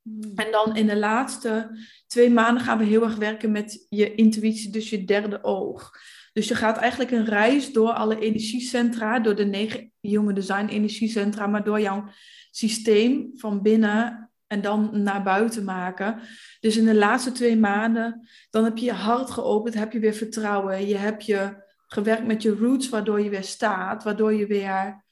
Hmm. 0.02 0.32
En 0.34 0.50
dan 0.50 0.76
in 0.76 0.86
de 0.86 0.96
laatste 0.96 1.78
twee 2.06 2.30
maanden 2.30 2.62
gaan 2.62 2.78
we 2.78 2.84
heel 2.84 3.02
erg 3.02 3.16
werken 3.16 3.52
met 3.52 3.86
je 3.88 4.14
intuïtie, 4.14 4.70
dus 4.70 4.90
je 4.90 5.04
derde 5.04 5.44
oog. 5.44 5.92
Dus 6.32 6.48
je 6.48 6.54
gaat 6.54 6.76
eigenlijk 6.76 7.10
een 7.10 7.24
reis 7.24 7.72
door 7.72 7.92
alle 7.92 8.18
energiecentra, 8.18 9.18
door 9.18 9.34
de 9.34 9.44
negen 9.44 9.92
jonge 10.00 10.32
design 10.32 10.66
energiecentra, 10.66 11.46
maar 11.46 11.64
door 11.64 11.80
jouw 11.80 12.08
systeem 12.50 13.30
van 13.34 13.62
binnen 13.62 14.30
en 14.46 14.60
dan 14.60 15.02
naar 15.02 15.22
buiten 15.22 15.64
maken. 15.64 16.20
Dus 16.60 16.76
in 16.76 16.84
de 16.84 16.94
laatste 16.94 17.32
twee 17.32 17.56
maanden, 17.56 18.28
dan 18.50 18.64
heb 18.64 18.78
je 18.78 18.84
je 18.84 18.92
hart 18.92 19.30
geopend, 19.30 19.74
heb 19.74 19.92
je 19.92 19.98
weer 19.98 20.14
vertrouwen. 20.14 20.86
Je 20.86 20.96
hebt 20.96 21.26
je 21.26 21.62
gewerkt 21.86 22.26
met 22.26 22.42
je 22.42 22.54
roots, 22.54 22.88
waardoor 22.88 23.20
je 23.20 23.30
weer 23.30 23.44
staat, 23.44 24.04
waardoor 24.04 24.32
je 24.32 24.46
weer 24.46 25.04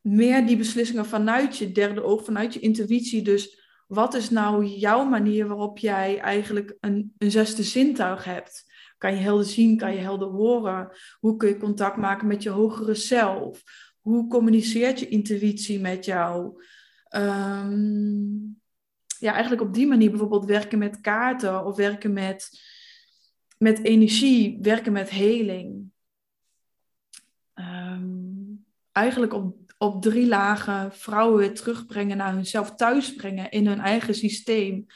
meer 0.00 0.46
die 0.46 0.56
beslissingen 0.56 1.06
vanuit 1.06 1.58
je 1.58 1.72
derde 1.72 2.02
oog, 2.02 2.24
vanuit 2.24 2.54
je 2.54 2.60
intuïtie. 2.60 3.22
Dus 3.22 3.60
wat 3.86 4.14
is 4.14 4.30
nou 4.30 4.64
jouw 4.64 5.04
manier 5.04 5.46
waarop 5.46 5.78
jij 5.78 6.18
eigenlijk 6.18 6.76
een, 6.80 7.14
een 7.18 7.30
zesde 7.30 7.62
zintuig 7.62 8.24
hebt? 8.24 8.71
Kan 9.02 9.14
je 9.14 9.20
helder 9.20 9.46
zien? 9.46 9.76
Kan 9.76 9.94
je 9.94 10.00
helder 10.00 10.28
horen? 10.28 10.88
Hoe 11.20 11.36
kun 11.36 11.48
je 11.48 11.56
contact 11.56 11.96
maken 11.96 12.26
met 12.26 12.42
je 12.42 12.50
hogere 12.50 12.94
zelf? 12.94 13.62
Hoe 14.00 14.28
communiceert 14.28 15.00
je 15.00 15.08
intuïtie 15.08 15.80
met 15.80 16.04
jou? 16.04 16.62
Ehm, 17.08 18.32
ja, 19.18 19.32
eigenlijk 19.32 19.62
op 19.62 19.74
die 19.74 19.86
manier 19.86 20.10
bijvoorbeeld 20.10 20.44
werken 20.44 20.78
met 20.78 21.00
kaarten 21.00 21.64
of 21.64 21.76
werken 21.76 22.12
met, 22.12 22.60
met 23.58 23.84
energie, 23.84 24.58
werken 24.60 24.92
met 24.92 25.10
heling. 25.10 25.90
Ehm, 27.54 28.04
eigenlijk 28.92 29.32
op, 29.32 29.56
op 29.78 30.02
drie 30.02 30.26
lagen 30.26 30.92
vrouwen 30.92 31.38
weer 31.38 31.54
terugbrengen 31.54 32.16
naar 32.16 32.32
hunzelf, 32.32 32.74
thuisbrengen 32.74 33.50
in 33.50 33.66
hun 33.66 33.80
eigen 33.80 34.14
systeem 34.14 34.86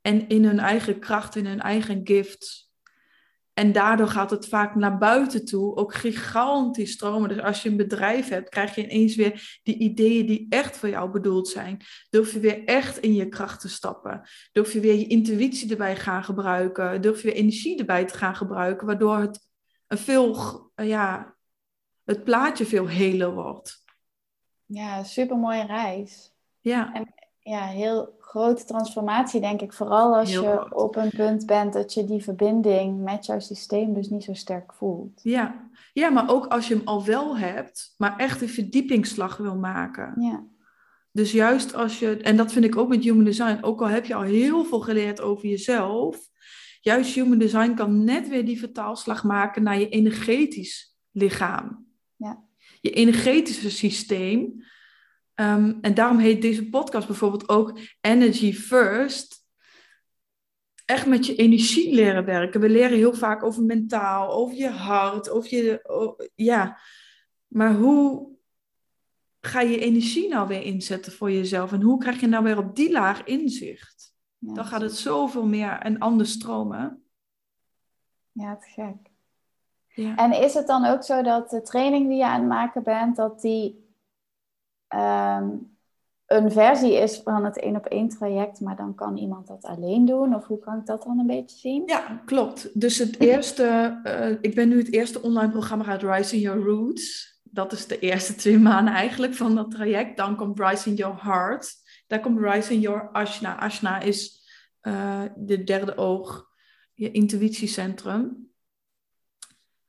en 0.00 0.28
in 0.28 0.44
hun 0.44 0.58
eigen 0.58 0.98
kracht, 0.98 1.36
in 1.36 1.46
hun 1.46 1.60
eigen 1.60 2.00
gift. 2.04 2.67
En 3.58 3.72
daardoor 3.72 4.08
gaat 4.08 4.30
het 4.30 4.48
vaak 4.48 4.74
naar 4.74 4.98
buiten 4.98 5.44
toe 5.44 5.76
ook 5.76 5.94
gigantisch 5.94 6.92
stromen. 6.92 7.28
Dus 7.28 7.40
als 7.40 7.62
je 7.62 7.68
een 7.68 7.76
bedrijf 7.76 8.28
hebt, 8.28 8.48
krijg 8.48 8.74
je 8.74 8.82
ineens 8.82 9.16
weer 9.16 9.60
die 9.62 9.78
ideeën 9.78 10.26
die 10.26 10.46
echt 10.48 10.76
voor 10.76 10.88
jou 10.88 11.10
bedoeld 11.10 11.48
zijn. 11.48 11.80
Durf 12.10 12.32
je 12.32 12.40
weer 12.40 12.64
echt 12.64 12.98
in 12.98 13.14
je 13.14 13.28
kracht 13.28 13.60
te 13.60 13.68
stappen. 13.68 14.28
Durf 14.52 14.72
je 14.72 14.80
weer 14.80 14.94
je 14.94 15.06
intuïtie 15.06 15.70
erbij 15.70 15.96
gaan 15.96 16.24
gebruiken. 16.24 17.00
Durf 17.00 17.22
je 17.22 17.28
weer 17.28 17.36
energie 17.36 17.78
erbij 17.78 18.04
te 18.04 18.14
gaan 18.14 18.36
gebruiken, 18.36 18.86
waardoor 18.86 19.16
het 19.16 19.48
een 19.86 19.98
veel, 19.98 20.70
ja, 20.74 21.34
het 22.04 22.24
plaatje 22.24 22.66
veel 22.66 22.88
heler 22.88 23.34
wordt. 23.34 23.84
Ja, 24.64 25.02
super 25.02 25.36
mooie 25.36 25.66
reis. 25.66 26.32
Ja. 26.60 26.92
En 26.92 27.14
ja, 27.48 27.66
heel 27.66 28.16
grote 28.18 28.64
transformatie, 28.64 29.40
denk 29.40 29.60
ik. 29.60 29.72
Vooral 29.72 30.16
als 30.16 30.30
je 30.30 30.74
op 30.74 30.96
een 30.96 31.10
punt 31.10 31.46
bent 31.46 31.72
dat 31.72 31.94
je 31.94 32.04
die 32.04 32.22
verbinding 32.22 33.02
met 33.02 33.26
jouw 33.26 33.40
systeem 33.40 33.94
dus 33.94 34.08
niet 34.08 34.24
zo 34.24 34.34
sterk 34.34 34.72
voelt. 34.72 35.20
Ja. 35.22 35.70
ja, 35.92 36.10
maar 36.10 36.30
ook 36.30 36.46
als 36.46 36.68
je 36.68 36.74
hem 36.74 36.86
al 36.86 37.04
wel 37.04 37.36
hebt, 37.36 37.94
maar 37.96 38.16
echt 38.16 38.42
een 38.42 38.48
verdiepingsslag 38.48 39.36
wil 39.36 39.56
maken. 39.56 40.14
Ja. 40.22 40.44
Dus 41.12 41.32
juist 41.32 41.74
als 41.74 41.98
je, 41.98 42.16
en 42.16 42.36
dat 42.36 42.52
vind 42.52 42.64
ik 42.64 42.76
ook 42.76 42.88
met 42.88 43.04
Human 43.04 43.24
Design, 43.24 43.58
ook 43.60 43.80
al 43.80 43.88
heb 43.88 44.04
je 44.04 44.14
al 44.14 44.22
heel 44.22 44.64
veel 44.64 44.80
geleerd 44.80 45.20
over 45.20 45.48
jezelf, 45.48 46.18
juist 46.80 47.14
Human 47.14 47.38
Design 47.38 47.74
kan 47.74 48.04
net 48.04 48.28
weer 48.28 48.44
die 48.44 48.58
vertaalslag 48.58 49.24
maken 49.24 49.62
naar 49.62 49.78
je 49.78 49.88
energetisch 49.88 50.96
lichaam. 51.10 51.86
Ja. 52.16 52.44
Je 52.80 52.90
energetische 52.90 53.70
systeem 53.70 54.64
Ehm, 55.38 55.74
en 55.80 55.94
daarom 55.94 56.18
heet 56.18 56.42
deze 56.42 56.68
podcast 56.68 57.06
bijvoorbeeld 57.06 57.48
ook 57.48 57.78
Energy 58.00 58.52
First. 58.52 59.46
Echt 60.84 61.06
met 61.06 61.26
je 61.26 61.34
energie 61.34 61.94
leren 61.94 62.24
werken. 62.24 62.60
We 62.60 62.68
leren 62.68 62.96
heel 62.96 63.14
vaak 63.14 63.42
over 63.42 63.62
mentaal, 63.62 64.30
over 64.30 64.56
je 64.56 64.68
hart, 64.68 65.30
over 65.30 65.54
je. 65.54 66.30
ja. 66.34 66.78
Maar 67.46 67.74
hoe 67.74 68.28
ga 69.40 69.60
je 69.60 69.78
energie 69.78 70.28
nou 70.28 70.48
weer 70.48 70.62
inzetten 70.62 71.12
voor 71.12 71.30
jezelf? 71.30 71.72
En 71.72 71.82
hoe 71.82 71.98
krijg 71.98 72.20
je 72.20 72.26
nou 72.26 72.44
weer 72.44 72.58
op 72.58 72.76
die 72.76 72.92
laag 72.92 73.24
inzicht? 73.24 74.14
Dan 74.38 74.64
gaat 74.64 74.80
het 74.80 74.96
zoveel 74.96 75.46
meer 75.46 75.78
en 75.78 75.98
anders 75.98 76.32
stromen. 76.32 77.02
Ja, 78.32 78.50
het 78.50 78.64
gek. 78.64 79.10
Ja. 79.86 80.16
En 80.16 80.32
is 80.32 80.54
het 80.54 80.66
dan 80.66 80.84
ook 80.84 81.02
zo 81.02 81.22
dat 81.22 81.50
de 81.50 81.62
training 81.62 82.08
die 82.08 82.16
je 82.16 82.26
aan 82.26 82.40
het 82.40 82.48
maken 82.48 82.82
bent, 82.82 83.16
dat 83.16 83.40
die 83.40 83.87
Ehm, 84.88 85.48
een 86.26 86.52
versie 86.52 86.92
is 86.92 87.20
van 87.24 87.44
het 87.44 87.58
één 87.58 87.76
op 87.76 87.86
één 87.86 88.08
traject, 88.08 88.60
maar 88.60 88.76
dan 88.76 88.94
kan 88.94 89.16
iemand 89.16 89.46
dat 89.46 89.64
alleen 89.64 90.04
doen? 90.04 90.34
Of 90.34 90.46
hoe 90.46 90.58
kan 90.58 90.78
ik 90.78 90.86
dat 90.86 91.02
dan 91.02 91.18
een 91.18 91.26
beetje 91.26 91.56
zien? 91.56 91.82
Ja, 91.86 92.22
klopt. 92.24 92.80
Dus 92.80 92.98
het 92.98 93.20
eerste, 93.30 94.00
uh, 94.04 94.38
ik 94.40 94.54
ben 94.54 94.68
nu 94.68 94.78
het 94.78 94.92
eerste 94.92 95.22
online 95.22 95.50
programma 95.50 95.84
uit 95.84 96.02
Rising 96.02 96.42
Your 96.42 96.64
Roots. 96.64 97.36
Dat 97.42 97.72
is 97.72 97.86
de 97.86 97.98
eerste 97.98 98.34
twee 98.34 98.58
maanden 98.58 98.94
eigenlijk 98.94 99.34
van 99.34 99.54
dat 99.54 99.70
traject. 99.70 100.16
Dan 100.16 100.36
komt 100.36 100.60
Rising 100.60 100.98
Your 100.98 101.22
Heart. 101.22 101.74
Daar 102.06 102.20
komt 102.20 102.40
Rising 102.40 102.82
Your 102.82 103.10
Ashna. 103.12 103.58
Ashna 103.58 104.00
is 104.00 104.46
uh, 104.82 105.22
de 105.36 105.64
derde 105.64 105.96
oog, 105.96 106.48
je 106.94 107.10
intuïtiecentrum. 107.10 108.50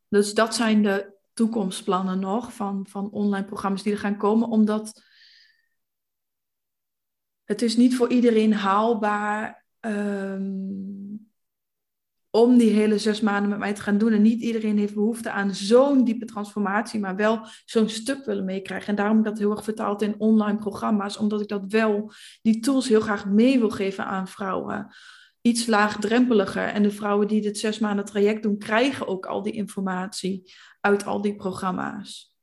Dus 0.07 0.33
dat 0.33 0.55
zijn 0.55 0.83
de 0.83 1.17
toekomstplannen 1.39 2.19
nog 2.19 2.53
van, 2.53 2.85
van 2.89 3.11
online 3.11 3.45
programma's 3.45 3.83
die 3.83 3.93
er 3.93 3.99
gaan 3.99 4.17
komen, 4.17 4.47
omdat 4.47 5.03
het 7.43 7.61
is 7.61 7.77
niet 7.77 7.95
voor 7.95 8.09
iedereen 8.09 8.53
haalbaar 8.53 9.65
um, 9.79 11.29
om 12.29 12.57
die 12.57 12.69
hele 12.69 12.97
zes 12.97 13.21
maanden 13.21 13.49
met 13.49 13.59
mij 13.59 13.73
te 13.73 13.81
gaan 13.81 13.97
doen. 13.97 14.11
En 14.11 14.21
niet 14.21 14.41
iedereen 14.41 14.77
heeft 14.77 14.93
behoefte 14.93 15.31
aan 15.31 15.55
zo'n 15.55 16.03
diepe 16.03 16.25
transformatie, 16.25 16.99
maar 16.99 17.15
wel 17.15 17.39
zo'n 17.65 17.89
stuk 17.89 18.25
willen 18.25 18.45
meekrijgen. 18.45 18.87
En 18.87 18.95
daarom 18.95 19.17
heb 19.17 19.25
ik 19.25 19.31
dat 19.31 19.39
heel 19.39 19.51
erg 19.51 19.63
vertaald 19.63 20.01
in 20.01 20.19
online 20.19 20.57
programma's, 20.57 21.17
omdat 21.17 21.41
ik 21.41 21.47
dat 21.47 21.63
wel, 21.67 22.11
die 22.41 22.59
tools 22.59 22.87
heel 22.87 23.01
graag 23.01 23.25
mee 23.25 23.59
wil 23.59 23.69
geven 23.69 24.05
aan 24.05 24.27
vrouwen 24.27 24.93
iets 25.41 25.65
laagdrempeliger. 25.65 26.67
En 26.67 26.83
de 26.83 26.91
vrouwen 26.91 27.27
die 27.27 27.41
dit 27.41 27.57
zes 27.57 27.79
maanden 27.79 28.05
traject 28.05 28.43
doen, 28.43 28.57
krijgen 28.57 29.07
ook 29.07 29.25
al 29.25 29.41
die 29.41 29.53
informatie 29.53 30.53
uit 30.79 31.05
al 31.05 31.21
die 31.21 31.35
programma's. 31.35 32.35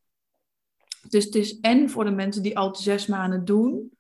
Dus 1.08 1.24
het 1.24 1.34
is 1.34 1.60
en 1.60 1.90
voor 1.90 2.04
de 2.04 2.10
mensen 2.10 2.42
die 2.42 2.58
al 2.58 2.74
zes 2.74 3.06
maanden 3.06 3.44
doen. 3.44 3.98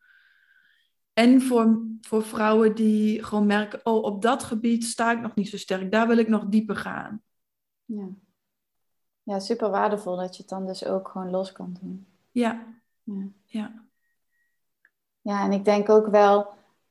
En 1.12 1.42
voor, 1.42 1.80
voor 2.00 2.22
vrouwen 2.22 2.74
die 2.74 3.24
gewoon 3.24 3.46
merken, 3.46 3.80
oh, 3.82 4.02
op 4.04 4.22
dat 4.22 4.42
gebied 4.42 4.84
sta 4.84 5.12
ik 5.12 5.20
nog 5.20 5.34
niet 5.34 5.48
zo 5.48 5.56
sterk. 5.56 5.92
Daar 5.92 6.06
wil 6.06 6.16
ik 6.16 6.28
nog 6.28 6.44
dieper 6.44 6.76
gaan. 6.76 7.22
Ja, 7.84 8.08
ja 9.22 9.38
super 9.38 9.70
waardevol 9.70 10.16
dat 10.16 10.36
je 10.36 10.42
het 10.42 10.50
dan 10.50 10.66
dus 10.66 10.84
ook 10.84 11.08
gewoon 11.08 11.30
los 11.30 11.52
kan 11.52 11.76
doen. 11.80 12.06
Ja. 12.30 12.66
Ja, 13.02 13.26
ja. 13.44 13.84
ja 15.20 15.44
en 15.44 15.52
ik 15.52 15.64
denk 15.64 15.88
ook 15.88 16.06
wel, 16.06 16.38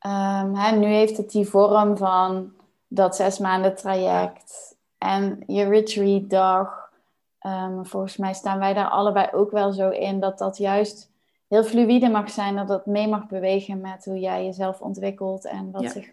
um, 0.06 0.56
hè, 0.56 0.78
nu 0.78 0.86
heeft 0.86 1.18
het 1.18 1.32
die 1.32 1.46
vorm 1.46 1.98
van 1.98 2.54
dat 2.88 3.16
zes 3.16 3.40
maanden 3.40 3.76
traject 3.76 4.78
en 4.98 5.44
je 5.48 5.64
retreat 5.64 6.30
dag. 6.30 6.85
Um, 7.46 7.86
volgens 7.86 8.18
mij 8.18 8.34
staan 8.34 8.60
wij 8.60 8.74
daar 8.74 8.90
allebei 8.90 9.28
ook 9.32 9.52
wel 9.52 9.74
zo 9.74 9.90
in 9.90 10.20
dat 10.20 10.38
dat 10.38 10.58
juist 10.58 11.12
heel 11.48 11.64
fluïde 11.64 12.10
mag 12.10 12.30
zijn, 12.30 12.56
dat 12.56 12.68
dat 12.68 12.86
mee 12.86 13.08
mag 13.08 13.28
bewegen 13.28 13.82
met 13.82 14.06
hoe 14.06 14.20
jij 14.20 14.46
jezelf 14.46 14.82
ontwikkelt 14.82 15.46
en 15.46 15.72
wat 15.72 15.92
zich 15.92 16.10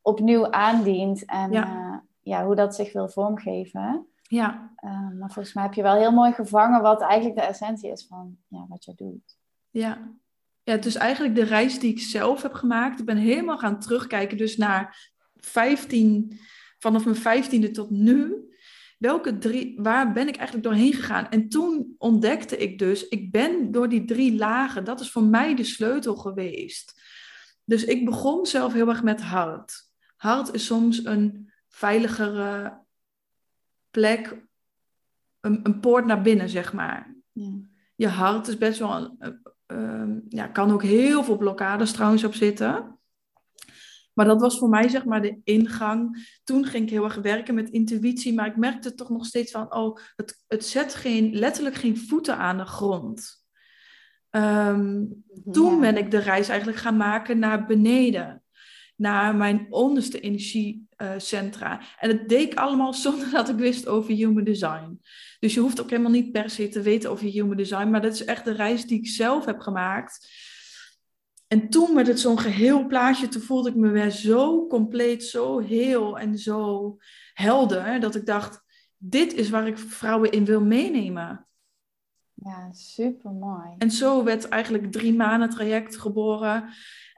opnieuw 0.00 0.50
aandient 0.50 1.24
en 1.24 1.52
ja. 1.52 1.66
Uh, 1.66 1.96
ja, 2.22 2.44
hoe 2.44 2.54
dat 2.54 2.74
zich 2.74 2.92
wil 2.92 3.08
vormgeven. 3.08 4.06
Ja. 4.22 4.72
Um, 4.84 5.18
maar 5.18 5.30
volgens 5.30 5.54
mij 5.54 5.64
heb 5.64 5.74
je 5.74 5.82
wel 5.82 5.94
heel 5.94 6.12
mooi 6.12 6.32
gevangen 6.32 6.82
wat 6.82 7.00
eigenlijk 7.00 7.40
de 7.40 7.46
essentie 7.46 7.90
is 7.90 8.06
van 8.06 8.36
ja, 8.48 8.66
wat 8.68 8.84
je 8.84 8.92
doet. 8.96 9.38
Ja. 9.70 10.12
ja, 10.62 10.72
het 10.72 10.86
is 10.86 10.94
eigenlijk 10.94 11.34
de 11.34 11.44
reis 11.44 11.78
die 11.78 11.90
ik 11.90 12.00
zelf 12.00 12.42
heb 12.42 12.52
gemaakt. 12.52 13.00
Ik 13.00 13.06
ben 13.06 13.16
helemaal 13.16 13.58
gaan 13.58 13.80
terugkijken, 13.80 14.36
dus 14.36 14.56
naar 14.56 15.10
15, 15.34 16.40
vanaf 16.78 17.04
mijn 17.04 17.16
vijftiende 17.16 17.70
tot 17.70 17.90
nu 17.90 18.50
welke 19.02 19.38
drie, 19.38 19.74
waar 19.80 20.12
ben 20.12 20.28
ik 20.28 20.36
eigenlijk 20.36 20.66
doorheen 20.66 20.92
gegaan? 20.92 21.28
En 21.28 21.48
toen 21.48 21.94
ontdekte 21.98 22.56
ik 22.56 22.78
dus, 22.78 23.08
ik 23.08 23.30
ben 23.30 23.72
door 23.72 23.88
die 23.88 24.04
drie 24.04 24.36
lagen, 24.36 24.84
dat 24.84 25.00
is 25.00 25.10
voor 25.10 25.22
mij 25.22 25.54
de 25.54 25.64
sleutel 25.64 26.16
geweest. 26.16 27.00
Dus 27.64 27.84
ik 27.84 28.04
begon 28.04 28.46
zelf 28.46 28.72
heel 28.72 28.88
erg 28.88 29.02
met 29.02 29.20
hart. 29.20 29.90
Hart 30.16 30.54
is 30.54 30.66
soms 30.66 31.04
een 31.04 31.52
veiligere 31.68 32.80
plek, 33.90 34.46
een, 35.40 35.60
een 35.62 35.80
poort 35.80 36.06
naar 36.06 36.22
binnen, 36.22 36.48
zeg 36.48 36.72
maar. 36.72 37.14
Ja. 37.32 37.50
Je 37.94 38.08
hart 38.08 38.48
is 38.48 38.58
best 38.58 38.78
wel, 38.78 39.16
een, 39.18 39.42
uh, 39.66 40.16
ja, 40.28 40.46
kan 40.46 40.72
ook 40.72 40.82
heel 40.82 41.24
veel 41.24 41.36
blokkades 41.36 41.92
trouwens 41.92 42.24
op 42.24 42.34
zitten. 42.34 42.98
Maar 44.14 44.26
dat 44.26 44.40
was 44.40 44.58
voor 44.58 44.68
mij 44.68 44.88
zeg 44.88 45.04
maar 45.04 45.22
de 45.22 45.40
ingang. 45.44 46.28
Toen 46.44 46.64
ging 46.64 46.84
ik 46.84 46.90
heel 46.90 47.04
erg 47.04 47.14
werken 47.16 47.54
met 47.54 47.70
intuïtie, 47.70 48.34
maar 48.34 48.46
ik 48.46 48.56
merkte 48.56 48.94
toch 48.94 49.08
nog 49.08 49.26
steeds 49.26 49.50
van, 49.50 49.74
oh, 49.74 49.98
het, 50.16 50.44
het 50.46 50.66
zet 50.66 50.94
geen, 50.94 51.34
letterlijk 51.34 51.74
geen 51.74 51.98
voeten 51.98 52.36
aan 52.36 52.56
de 52.56 52.64
grond. 52.64 53.44
Ehm, 54.30 55.04
toen 55.50 55.80
ben 55.80 55.96
ik 55.96 56.10
de 56.10 56.18
reis 56.18 56.48
eigenlijk 56.48 56.78
gaan 56.78 56.96
maken 56.96 57.38
naar 57.38 57.66
beneden, 57.66 58.42
naar 58.96 59.36
mijn 59.36 59.66
onderste 59.70 60.20
energiecentra. 60.20 61.80
en 61.98 62.08
het 62.08 62.28
deed 62.28 62.52
ik 62.52 62.58
allemaal 62.58 62.94
zonder 63.06 63.30
dat 63.30 63.48
ik 63.48 63.56
wist 63.56 63.86
over 63.86 64.12
human 64.14 64.44
design. 64.44 65.00
Dus 65.38 65.54
je 65.54 65.60
hoeft 65.60 65.80
ook 65.80 65.90
helemaal 65.90 66.10
niet 66.10 66.32
per 66.32 66.50
se 66.50 66.68
te 66.68 66.80
weten 66.80 67.10
over 67.10 67.26
human 67.26 67.56
design, 67.56 67.90
maar 67.90 68.02
dat 68.02 68.12
is 68.12 68.24
echt 68.24 68.44
de 68.44 68.52
reis 68.52 68.86
die 68.86 68.98
ik 68.98 69.08
zelf 69.08 69.44
heb 69.44 69.60
gemaakt 69.60 70.28
en 71.52 71.68
toen 71.68 71.94
met 71.94 72.06
het 72.06 72.20
zo'n 72.20 72.38
geheel 72.38 72.86
plaatje, 72.86 73.28
toen 73.28 73.42
voelde 73.42 73.68
ik 73.68 73.74
me 73.74 73.88
weer 73.88 74.10
zo 74.10 74.66
compleet, 74.66 75.24
zo 75.24 75.58
heel 75.58 76.18
en 76.18 76.38
zo 76.38 76.96
helder, 77.34 78.00
dat 78.00 78.14
ik 78.14 78.26
dacht, 78.26 78.62
dit 78.96 79.34
is 79.34 79.50
waar 79.50 79.66
ik 79.66 79.78
vrouwen 79.78 80.30
in 80.30 80.44
wil 80.44 80.60
meenemen. 80.60 81.46
Ja, 82.34 82.72
super 82.72 83.30
mooi. 83.30 83.68
En 83.78 83.90
zo 83.90 84.24
werd 84.24 84.48
eigenlijk 84.48 84.92
drie 84.92 85.14
maanden 85.14 85.50
traject 85.50 85.96
geboren. 85.96 86.68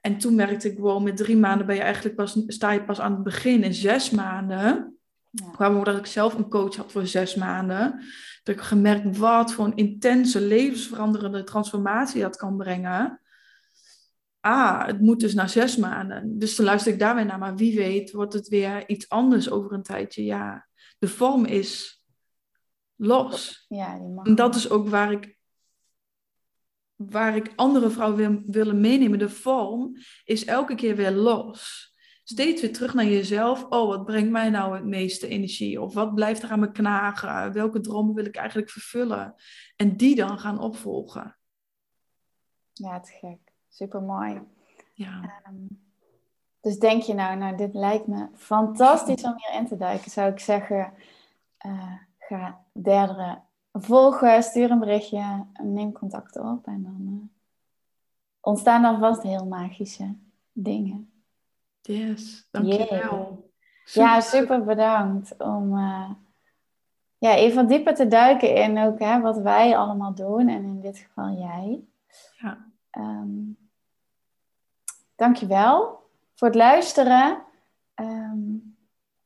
En 0.01 0.19
toen 0.19 0.35
merkte 0.35 0.71
ik, 0.71 0.79
wow, 0.79 1.03
met 1.03 1.17
drie 1.17 1.37
maanden 1.37 1.67
ben 1.67 1.77
je 1.77 1.83
eigenlijk 1.83 2.17
pas, 2.17 2.43
sta 2.47 2.71
je 2.71 2.85
pas 2.85 3.01
aan 3.01 3.13
het 3.13 3.23
begin. 3.23 3.63
In 3.63 3.75
zes 3.75 4.11
maanden 4.11 4.99
ja. 5.31 5.51
kwam 5.51 5.85
dat 5.85 5.99
ik 5.99 6.07
zelf 6.07 6.35
een 6.35 6.49
coach 6.49 6.77
had 6.77 6.93
voor 6.93 7.07
zes 7.07 7.35
maanden. 7.35 8.03
Dat 8.43 8.55
ik 8.55 8.61
gemerkt 8.61 9.17
wat 9.17 9.53
voor 9.53 9.65
een 9.65 9.77
intense, 9.77 10.41
levensveranderende 10.41 11.45
transformatie 11.45 12.21
dat 12.21 12.37
kan 12.37 12.57
brengen 12.57 13.19
ah, 14.45 14.87
het 14.87 15.01
moet 15.01 15.21
dus 15.21 15.35
na 15.35 15.47
zes 15.47 15.77
maanden. 15.77 16.39
Dus 16.39 16.57
dan 16.57 16.67
luister 16.67 16.93
ik 16.93 16.99
daar 16.99 17.15
weer 17.15 17.25
naar, 17.25 17.39
maar 17.39 17.57
wie 17.57 17.77
weet 17.77 18.13
wordt 18.13 18.33
het 18.33 18.49
weer 18.49 18.89
iets 18.89 19.09
anders 19.09 19.51
over 19.51 19.73
een 19.73 19.83
tijdje. 19.83 20.25
Ja, 20.25 20.69
de 20.99 21.09
vorm 21.09 21.45
is 21.45 22.03
los. 22.95 23.65
Ja, 23.69 23.99
die 23.99 24.09
mag. 24.09 24.27
En 24.27 24.35
dat 24.35 24.55
is 24.55 24.71
ook 24.71 24.89
waar 24.89 25.13
ik, 25.13 25.39
waar 26.95 27.37
ik 27.37 27.53
andere 27.57 27.91
vrouwen 27.91 28.17
wil, 28.19 28.43
willen 28.47 28.81
meenemen. 28.81 29.19
De 29.19 29.31
vorm 29.31 29.97
is 30.25 30.45
elke 30.45 30.75
keer 30.75 30.97
weer 30.97 31.13
los. 31.13 31.93
Steeds 32.25 32.61
weer 32.61 32.73
terug 32.73 32.95
naar 32.95 33.05
jezelf. 33.05 33.65
Oh, 33.65 33.89
wat 33.89 34.05
brengt 34.05 34.31
mij 34.31 34.51
nou 34.51 34.75
het 34.75 34.85
meeste 34.85 35.29
energie? 35.29 35.81
Of 35.81 35.95
wat 35.95 36.15
blijft 36.15 36.43
er 36.43 36.51
aan 36.51 36.61
me 36.61 36.73
knagen? 36.73 37.53
Welke 37.53 37.81
dromen 37.81 38.15
wil 38.15 38.25
ik 38.25 38.37
eigenlijk 38.37 38.71
vervullen? 38.71 39.35
En 39.77 39.97
die 39.97 40.15
dan 40.15 40.39
gaan 40.39 40.59
opvolgen. 40.59 41.39
Ja, 42.73 42.93
het 42.93 43.11
gek. 43.21 43.44
Super 43.75 44.03
mooi. 44.03 44.41
Ja. 44.93 45.21
Ehm, 45.45 45.67
dus 46.61 46.79
denk 46.79 47.03
je 47.03 47.15
nou, 47.15 47.37
nou, 47.37 47.57
dit 47.57 47.75
lijkt 47.75 48.07
me 48.07 48.29
fantastisch 48.35 49.23
om 49.23 49.35
hierin 49.37 49.67
te 49.67 49.77
duiken, 49.77 50.11
zou 50.11 50.33
ik 50.33 50.39
zeggen, 50.39 50.93
uh, 51.67 51.93
ga 52.19 52.65
derde 52.73 53.39
volgen, 53.73 54.43
stuur 54.43 54.71
een 54.71 54.79
berichtje, 54.79 55.47
neem 55.63 55.93
contact 55.93 56.39
op 56.39 56.67
en 56.67 56.83
dan 56.83 57.07
uh, 57.11 57.29
ontstaan 58.41 58.83
dan 58.83 58.99
vast 58.99 59.23
heel 59.23 59.47
magische 59.47 60.15
dingen. 60.53 61.13
Yes, 61.81 62.49
dankjewel. 62.51 62.89
Yeah. 63.85 64.15
Ja, 64.15 64.21
super 64.21 64.65
bedankt 64.65 65.37
om 65.37 65.77
uh, 65.77 66.11
ja, 67.19 67.35
even 67.35 67.67
dieper 67.67 67.95
te 67.95 68.07
duiken 68.07 68.55
in 68.55 68.79
ook 68.79 68.99
hè, 68.99 69.21
wat 69.21 69.39
wij 69.39 69.77
allemaal 69.77 70.15
doen 70.15 70.49
en 70.49 70.65
in 70.65 70.81
dit 70.81 70.99
geval 70.99 71.31
jij. 71.31 71.85
Ja. 72.39 72.73
Um, 72.99 73.63
Dankjewel 75.17 76.03
voor 76.35 76.49
het 76.49 76.57
luisteren. 76.57 77.43
Ehm, 77.95 78.57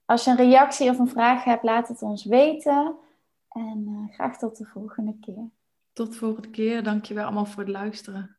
als 0.04 0.24
je 0.24 0.30
een 0.30 0.36
reactie 0.36 0.90
of 0.90 0.98
een 0.98 1.08
vraag 1.08 1.44
hebt, 1.44 1.62
laat 1.62 1.88
het 1.88 2.02
ons 2.02 2.24
weten. 2.24 2.96
En 3.48 3.84
uh, 3.88 4.14
graag 4.14 4.38
tot 4.38 4.56
de 4.56 4.64
volgende 4.64 5.16
keer. 5.20 5.50
Tot 5.92 6.12
de 6.12 6.18
volgende 6.18 6.50
keer. 6.50 6.82
Dankjewel 6.82 7.24
allemaal 7.24 7.46
voor 7.46 7.62
het 7.62 7.72
luisteren. 7.72 8.37